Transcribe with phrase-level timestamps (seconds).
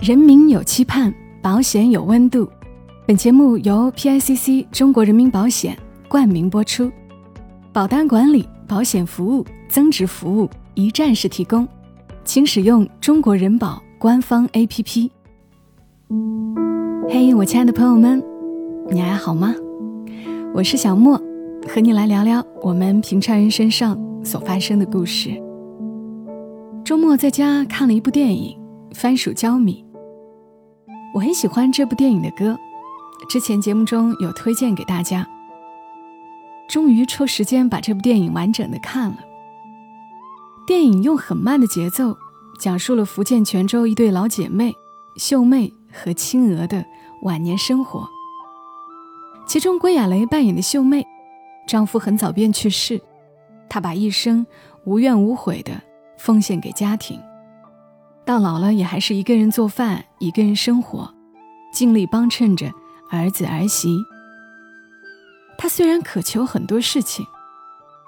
[0.00, 2.48] 人民有期盼，保险有温度。
[3.06, 5.76] 本节目由 PICC 中国人民保险
[6.06, 6.90] 冠名播出，
[7.72, 11.66] 保单管理、保险服务、增值服务一站式提供，
[12.24, 15.10] 请使用中国人保官方 APP。
[17.08, 18.22] 嘿，我亲爱的朋友们，
[18.90, 19.54] 你还好吗？
[20.54, 21.18] 我是小莫，
[21.66, 25.30] 和你来聊聊我们平常人身上所发生的故事。
[26.84, 28.56] 周末在家看了一部电影
[28.94, 29.84] 《番薯焦米》，
[31.16, 32.58] 我很喜欢这部电影的歌。
[33.26, 35.26] 之前节目中有推荐给大家，
[36.68, 39.16] 终于抽时间把这部电影完整的看了。
[40.66, 42.14] 电影用很慢的节奏
[42.60, 44.76] 讲述了福建泉州一对老姐妹
[45.16, 46.84] 秀妹和青娥的
[47.22, 48.06] 晚年生活。
[49.46, 51.06] 其中，归亚蕾扮演的秀妹，
[51.66, 53.00] 丈夫很早便去世，
[53.70, 54.46] 她把一生
[54.84, 55.80] 无怨无悔的
[56.18, 57.18] 奉献给家庭，
[58.26, 61.14] 到老了也还是一个人做饭，一个人生活，
[61.76, 62.72] 尽力帮衬着。
[63.10, 64.02] 儿子儿媳，
[65.58, 67.26] 他虽然渴求很多事情，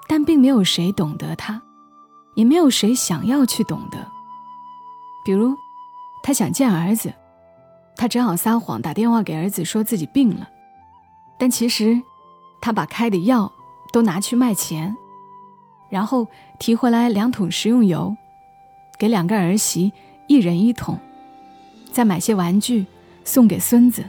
[0.07, 1.61] 但并没有谁懂得他，
[2.33, 4.07] 也没有谁想要去懂得。
[5.23, 5.55] 比如，
[6.23, 7.13] 他想见儿子，
[7.95, 10.49] 他只好撒谎打电话给儿子说自己病了，
[11.37, 12.01] 但其实
[12.59, 13.53] 他把开的药
[13.93, 14.97] 都拿去卖钱，
[15.89, 18.17] 然后提回来两桶食用油，
[18.97, 19.93] 给两个儿媳
[20.27, 20.99] 一人一桶，
[21.91, 22.87] 再买些玩具
[23.29, 24.03] 送给孙子。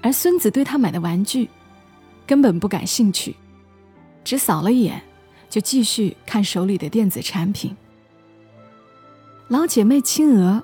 [0.00, 1.50] 而孙子对他买的玩具
[2.24, 3.34] 根本不感兴趣，
[4.22, 5.02] 只扫了一眼，
[5.50, 7.76] 就继续看手里的电子产品。
[9.48, 10.62] 老姐妹青娥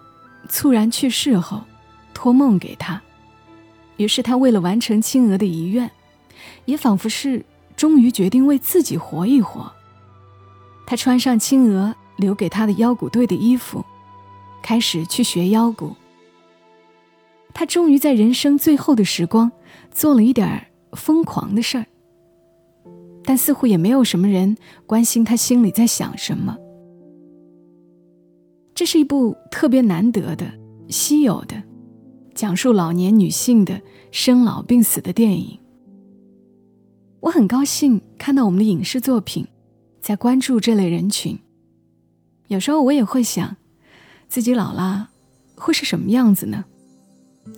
[0.48, 1.64] 猝然去世后，
[2.12, 3.02] 托梦给他，
[3.96, 5.90] 于是他为了完成青娥的遗愿，
[6.66, 9.72] 也仿佛是终于决定为自己活一活。
[10.86, 13.84] 他穿上青娥留给他的腰鼓队的衣服，
[14.62, 15.96] 开始去学腰鼓。
[17.55, 19.50] 他终于在人生最后的时光
[19.92, 21.86] 做了一点疯狂的事儿，
[23.22, 24.56] 但似乎也没有什么人
[24.86, 26.58] 关心他心里在想什么。
[28.74, 30.52] 这是一部特别难得的、
[30.89, 31.62] 稀有的，
[32.34, 33.80] 讲述老年女性的
[34.11, 35.61] 生老病死的电影。
[37.20, 39.46] 我很高兴看到我们的影视作品
[40.01, 41.39] 在关注这类人群。
[42.48, 43.57] 有时候我也会想，
[44.28, 45.11] 自己老了
[45.55, 46.64] 会是什么样子呢？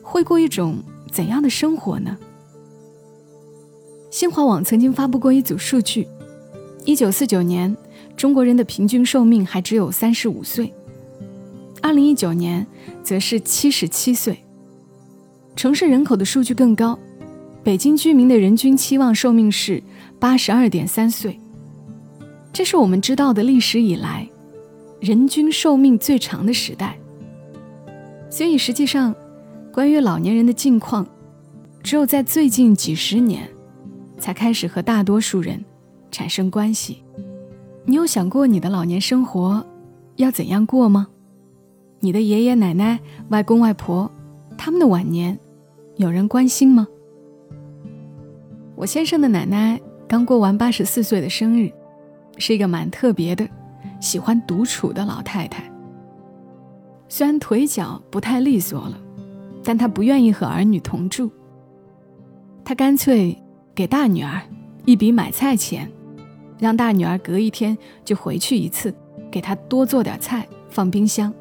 [0.03, 0.77] 会过一种
[1.11, 2.17] 怎样的生活呢？
[4.11, 6.07] 新华网曾经发布过一组数据：
[6.85, 7.77] 一九四九年，
[8.17, 10.73] 中国人的平均寿命还只有三十五岁；
[11.83, 12.67] 二零一九年，
[13.03, 14.39] 则是七十七岁。
[15.55, 16.99] 城市人口的数据更高，
[17.63, 19.83] 北京居民的人均期望寿命是
[20.19, 21.39] 八十二点三岁，
[22.53, 24.27] 这是我们知道的历史以来
[25.01, 26.97] 人均寿命最长的时代。
[28.31, 29.15] 所以，实际上。
[29.77, 31.07] 关于老年人的境况，
[31.83, 33.47] 只有在最近几十年，
[34.19, 35.63] 才开始和大多数人
[36.11, 37.05] 产生关系。
[37.85, 39.63] 你有想过你的老年生活
[40.17, 41.09] 要怎样过吗？
[42.01, 42.99] 你的爷爷奶奶、
[43.29, 44.11] 外公外婆，
[44.57, 45.39] 他们的晚年
[45.97, 46.89] 有人关心吗？
[48.77, 51.71] 我先生的奶奶刚过完八十四岁的生日，
[52.39, 53.47] 是一个蛮特别的、
[54.01, 55.71] 喜欢独处的老太太。
[57.11, 59.03] 虽然腿脚不太利索了。
[59.67, 61.29] 但他不愿意和儿女同住，
[62.65, 63.37] 他干脆
[63.75, 64.41] 给大女儿
[64.85, 65.91] 一笔买菜钱，
[66.57, 68.95] 让大女儿隔一天就回去一次，
[69.29, 71.35] 给他多做点菜放冰箱，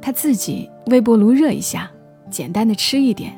[0.00, 1.90] 他自己微波炉热一下，
[2.30, 3.36] 简单的吃一点，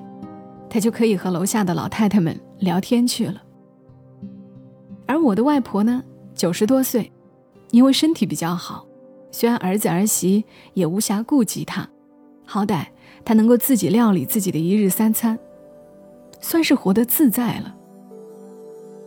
[0.68, 3.42] 他就可以和楼下的老太太们聊天去了。
[5.06, 6.04] 而我的外婆呢，
[6.34, 7.10] 九十多岁，
[7.70, 8.86] 因为身体比较好，
[9.30, 10.44] 虽然儿子儿媳
[10.74, 11.88] 也无暇顾及她，
[12.44, 12.88] 好歹。
[13.24, 15.38] 他能够自己料理自己的一日三餐，
[16.40, 17.74] 算是活得自在了。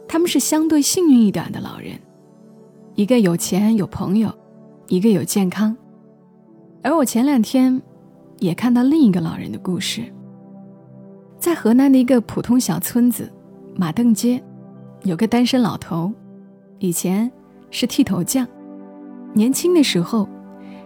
[0.07, 1.99] 他们是相对幸运一点的老人，
[2.95, 4.33] 一个有钱有朋友，
[4.87, 5.75] 一个有健康。
[6.81, 7.81] 而我前两天
[8.39, 10.01] 也看到另一个老人的故事，
[11.37, 13.31] 在河南的一个普通小村子
[13.75, 14.41] 马凳街，
[15.03, 16.11] 有个单身老头，
[16.79, 17.29] 以前
[17.69, 18.47] 是剃头匠，
[19.33, 20.27] 年轻的时候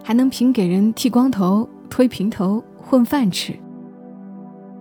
[0.02, 2.62] 还能凭给人剃光头、推平头。
[2.92, 3.54] 混饭吃。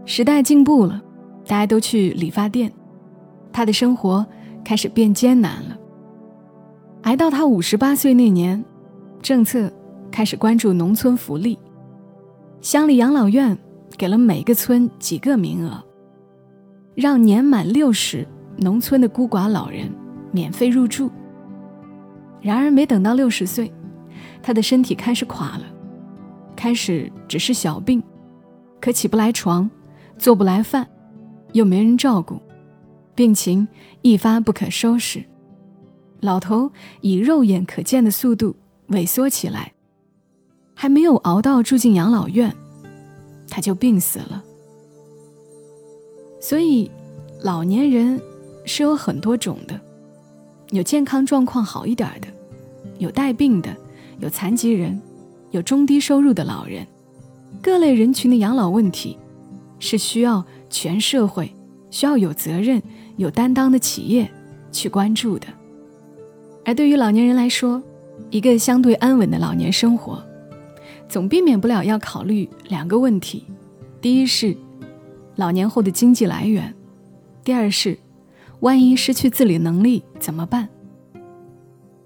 [0.03, 1.01] 时代进步了，
[1.47, 2.69] 大家都去理发店，
[3.53, 4.25] 他的生活
[4.65, 5.77] 开始变艰难了。
[7.03, 8.61] 挨到他五十八岁那年，
[9.21, 9.71] 政策
[10.11, 11.57] 开始关注农村福利，
[12.59, 13.57] 乡里养老院
[13.97, 15.81] 给了每个村几个名额，
[16.93, 19.89] 让年满六十农村的孤寡老人
[20.33, 21.09] 免费入住。
[22.41, 23.71] 然而没等到六十岁，
[24.43, 25.63] 他的身体开始垮了。
[26.61, 28.03] 开始只是小病，
[28.79, 29.67] 可起不来床，
[30.19, 30.87] 做不来饭，
[31.53, 32.39] 又没人照顾，
[33.15, 33.67] 病情
[34.03, 35.25] 一发不可收拾，
[36.19, 38.55] 老头以肉眼可见的速度
[38.89, 39.73] 萎缩起来，
[40.75, 42.55] 还没有熬到住进养老院，
[43.49, 44.43] 他就病死了。
[46.39, 46.91] 所以，
[47.41, 48.21] 老年人
[48.65, 49.81] 是有很多种的，
[50.69, 52.27] 有健康状况好一点的，
[52.99, 53.75] 有带病的，
[54.19, 55.01] 有残疾人，
[55.51, 56.87] 有中低收入的老人，
[57.61, 59.17] 各类人群的养老问题，
[59.79, 61.53] 是需要全社会、
[61.89, 62.81] 需要有责任、
[63.17, 64.29] 有担当的企业
[64.71, 65.47] 去关注的。
[66.65, 67.81] 而对于老年人来说，
[68.29, 70.23] 一个相对安稳的老年生活，
[71.09, 73.45] 总避免不了要考虑两个问题：
[74.01, 74.55] 第一是。
[75.37, 76.75] 老年后的经济来源，
[77.43, 77.97] 第二是，
[78.59, 80.67] 万一失去自理能力怎么办？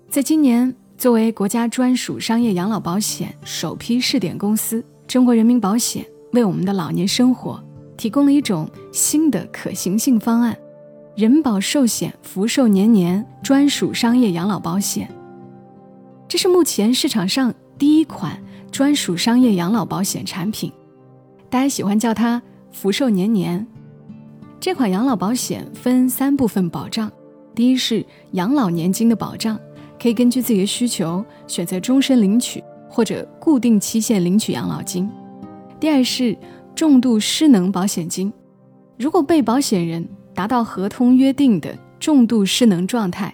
[0.08, 7.62] 在今年，作为国家专属商业养老保险首批试点公司，中国人民保险为我们的老年生活
[7.98, 10.58] 提供了一种新的可行性方案——
[11.16, 15.10] 人保寿险福寿年年专属商业养老保险。
[16.28, 20.72] 这是目前市场上第一款专属商业养老保险产品，
[21.50, 22.42] 大家喜欢叫它。
[22.72, 23.66] 福寿年年，
[24.60, 27.10] 这款养老保险分三部分保障：
[27.54, 29.58] 第一是养老年金的保障，
[30.06, 35.10] 可以根据自己的需求选择终身领取或者固定期限领取养老金；
[35.80, 36.38] 第二是
[36.75, 38.31] 重度失能保险金，
[39.00, 43.34] 如果被保险人达到合同约定的重度失能状态，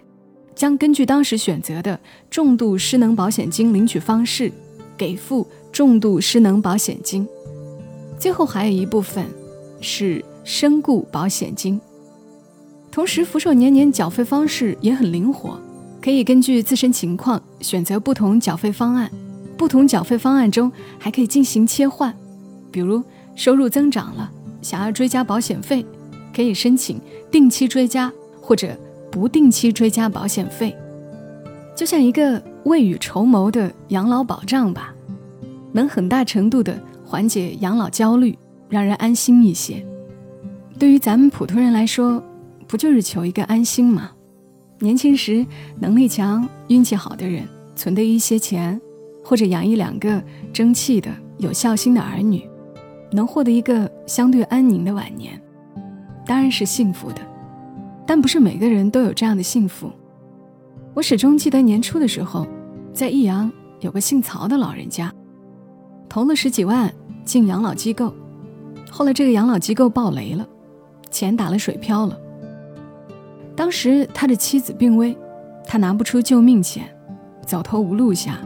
[0.55, 4.49] 将根据当时选择的重度失能保险金领取方式，
[4.95, 7.27] 给付重度失能保险金。
[8.17, 9.25] 最后还有一部分
[9.81, 11.81] 是身故保险金，
[12.89, 15.59] 同时福寿年年缴费方式也很灵活，
[16.01, 19.11] 可以根据自身情况选择不同缴费方案，
[19.57, 22.13] 不同缴费方案中还可以进行切换，
[22.71, 23.03] 比如
[23.35, 24.31] 收入增长了，
[24.61, 25.85] 想要追加保险费，
[26.35, 26.99] 可以申请
[27.29, 28.11] 定期追加
[28.41, 28.75] 或者
[29.11, 30.75] 不定期追加保险费，
[31.75, 34.93] 就像一个未雨绸缪的养老保障吧，
[35.71, 36.77] 能很大程度的。
[37.03, 38.39] 缓解养老焦虑，
[38.69, 39.85] 让人安心一些。
[40.79, 42.23] 对于咱们普通人来说，
[42.69, 44.11] 不就是求一个安心吗？
[44.81, 45.45] 年轻时
[45.79, 48.81] 能力强、运气好的人，存的一些钱，
[49.23, 52.49] 或者养一两个争气的、有孝心的儿女，
[53.11, 55.39] 能获得一个相对安宁的晚年，
[56.25, 57.21] 当然是幸福的。
[58.07, 59.91] 但不是每个人都有这样的幸福。
[60.95, 62.47] 我始终记得年初的时候，
[62.91, 63.51] 在益阳
[63.81, 65.13] 有个姓曹的老人家，
[66.09, 66.91] 投了十几万。
[67.23, 68.11] 进养老机构，
[68.89, 70.45] 后来这个养老机构爆雷了，
[71.11, 72.19] 钱打了水漂了。
[73.61, 75.15] 当时他的妻子病危，
[75.67, 76.83] 他拿不出救命钱，
[77.45, 78.39] 走投无路下，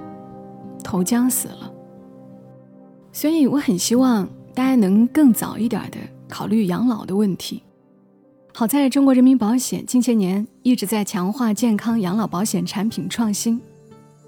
[0.83, 1.71] 投江死了。
[3.13, 5.97] 所以我很希望大家能更早一点的
[6.27, 7.63] 考虑养老的问题。
[8.53, 13.61] 好在中国人民保险近些年一直在强化健康养老保险产品创新，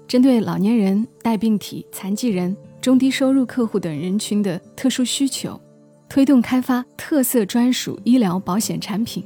[0.06, 2.56] 针对老年人、带病体、残疾人。
[2.80, 5.60] 中低收入客户等人群的特殊需求，
[6.08, 9.22] 推动开发特色专属医疗保险产品，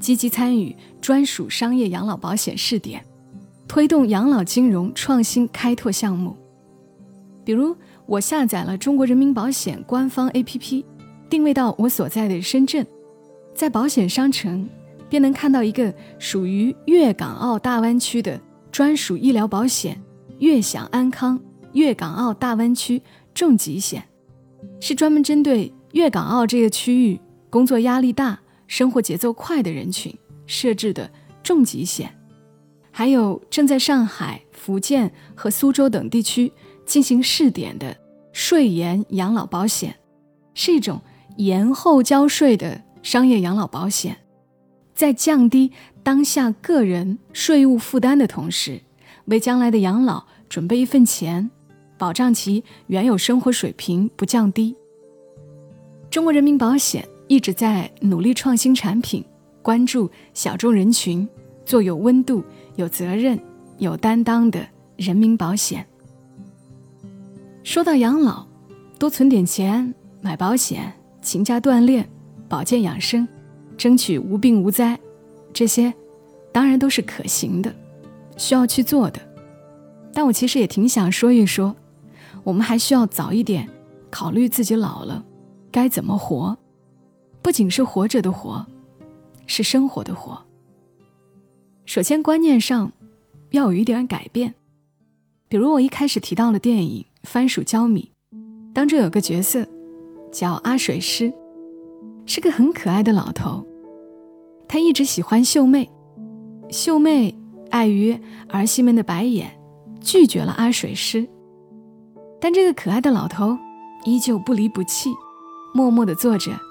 [0.00, 3.04] 积极参与专属商业养老保险试点，
[3.68, 6.34] 推动养老金融创新开拓项目。
[7.44, 7.76] 比如，
[8.06, 10.84] 我下载了中国人民保险官方 APP，
[11.28, 12.84] 定位到我所在的深圳，
[13.54, 14.68] 在保险商城
[15.08, 18.40] 便能看到一个属于粤港澳大湾区的
[18.72, 20.00] 专属医疗保险——
[20.40, 21.38] 粤享安康。
[21.72, 23.00] 粤港澳大湾区
[23.32, 24.02] 重疾险，
[24.80, 28.39] 是专门针对粤港澳这个区域工作压力大、
[28.70, 31.10] 生活节奏快的人群设置的
[31.42, 32.16] 重疾险。
[32.92, 36.52] 还有正在上海、福建和苏州等地区
[36.86, 37.96] 进行试点的
[38.32, 39.96] 税延养老保险，
[40.54, 41.02] 是一种
[41.36, 44.16] 延后交税的商业养老保险，
[44.94, 45.72] 在降低
[46.04, 48.80] 当下个人税务负担的同时，
[49.24, 51.50] 为将来的养老准备一份钱。
[51.98, 54.76] 保障其原有生活水平不降低。
[56.08, 59.24] 中国人民保险一直在努力创新产品，
[59.62, 61.28] 关注小众人群，
[61.64, 62.42] 做有温度、
[62.74, 63.40] 有责任、
[63.78, 65.86] 有担当的人民保险。
[67.62, 68.44] 说到养老，
[68.98, 72.04] 多存点钱买保险，勤加锻炼，
[72.48, 73.28] 保健养生，
[73.78, 74.98] 争取无病无灾，
[75.52, 75.94] 这些
[76.50, 77.72] 当然都是可行的，
[78.36, 79.20] 需要去做的。
[80.12, 81.76] 但我其实也挺想说一说。
[82.42, 83.68] 我们还需要早一点
[84.10, 85.24] 考虑自己老了
[85.70, 86.58] 该怎么活，
[87.42, 88.64] 不仅是活着的活，
[89.46, 90.40] 是生活的活。
[91.86, 92.92] 首先，观念上
[93.50, 94.54] 要有一点改变。
[95.48, 98.12] 比如我一开始提到了电影《番薯焦米》，
[98.72, 99.66] 当中有个角色
[100.30, 101.32] 叫阿水师，
[102.26, 103.66] 是个很可爱的老头。
[104.68, 105.90] 他一直喜欢秀妹，
[106.68, 107.36] 秀妹
[107.70, 108.16] 碍于
[108.48, 109.50] 儿媳们的白眼，
[110.00, 111.28] 拒绝了阿水师。
[112.40, 113.58] 但这个可爱的老头
[114.04, 115.10] 依旧不离不弃，
[115.74, 116.52] 默默地做着“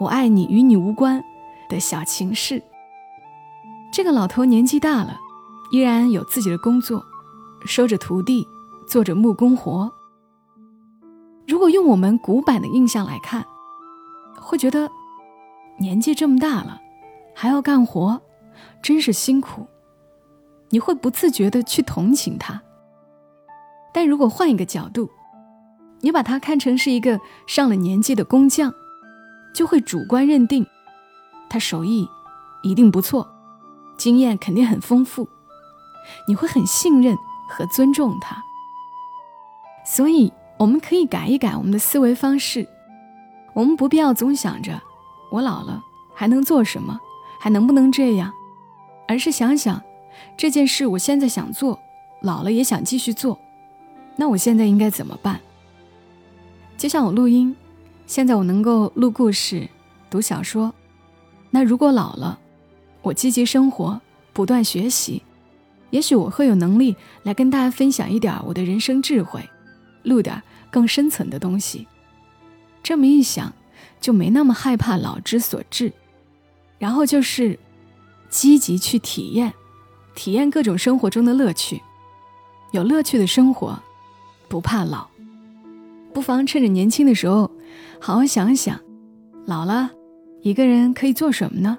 [0.00, 1.22] 我爱你与你无关”
[1.68, 2.62] 的小情事。
[3.92, 5.18] 这个老头年纪大了，
[5.72, 7.04] 依然有自己的工作，
[7.66, 8.48] 收着徒弟，
[8.88, 9.92] 做着木工活。
[11.46, 13.44] 如果用我们古板的印象来看，
[14.40, 14.90] 会觉得
[15.78, 16.80] 年纪这么大了。
[17.34, 18.22] 还要干活，
[18.82, 19.66] 真是辛苦。
[20.70, 22.62] 你会不自觉的去同情他。
[23.92, 25.10] 但如果换一个角度，
[26.00, 28.72] 你把他看成是一个上了年纪的工匠，
[29.54, 30.66] 就会主观认定
[31.48, 32.08] 他手艺
[32.62, 33.28] 一定不错，
[33.96, 35.28] 经验肯定很丰富，
[36.26, 37.16] 你会很信任
[37.48, 38.42] 和尊重他。
[39.84, 42.68] 所以，我们可以改一改我们的思维方式，
[43.54, 44.80] 我们不必要总想着
[45.30, 45.82] 我老了
[46.14, 47.00] 还能做什么。
[47.42, 48.30] 还能不能这样？
[49.08, 49.82] 而是想想
[50.36, 51.80] 这件事，我现在想做，
[52.20, 53.38] 老了也想继续做，
[54.16, 55.40] 那我现在应该怎么办？
[56.76, 57.56] 就像我录音，
[58.10, 59.68] 现在我能够录故事、
[60.10, 60.74] 读小说，
[61.48, 62.40] 那如果老了，
[63.02, 64.00] 我积极生活，
[64.32, 65.22] 不断学习，
[65.90, 69.48] 也许我会有能力来跟大家分享一点我的人生智慧，
[70.02, 71.86] 录点更深层的东西。
[72.82, 73.52] 这么一想，
[74.00, 75.92] 就没那么害怕老之所至。
[76.80, 77.56] 然后就是
[78.28, 79.54] 积极去体验，
[80.16, 81.80] 体验各种生活中的乐趣，
[82.72, 83.80] 有乐趣的生活，
[84.48, 85.09] 不怕老。
[86.12, 87.50] 不妨趁着年轻的时候，
[88.00, 88.78] 好好想想，
[89.46, 89.90] 老了
[90.42, 91.78] 一个人可以做什么呢？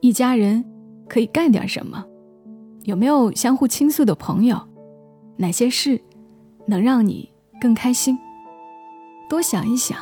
[0.00, 0.64] 一家人
[1.08, 2.04] 可以干点什么？
[2.84, 4.58] 有没有相互倾诉的朋友？
[5.36, 6.00] 哪些事
[6.66, 8.18] 能让你更开心？
[9.28, 9.98] 多想一想，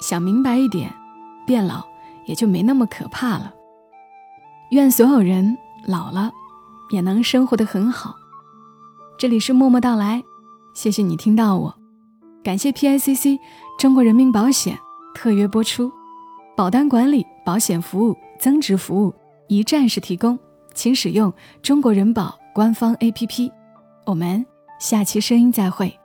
[0.00, 0.92] 想明白一点，
[1.46, 1.84] 变老
[2.26, 3.54] 也就没那么可怕了。
[4.70, 5.56] 愿所有人
[5.86, 6.32] 老了
[6.90, 8.16] 也能生活的很好。
[9.16, 10.24] 这里是默默到来，
[10.74, 11.74] 谢谢你听到我，
[12.44, 13.38] 感谢 PICC
[13.78, 14.78] 中国人民保险
[15.14, 15.90] 特约播出，
[16.54, 19.14] 保单管理、保险服务、增值服务
[19.48, 20.38] 一站式提供，
[20.74, 21.32] 请使用
[21.62, 23.50] 中国人保官方 APP。
[24.04, 24.44] 我们
[24.78, 25.98] 下期声音再会。